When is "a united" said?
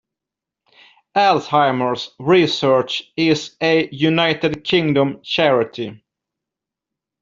3.61-4.63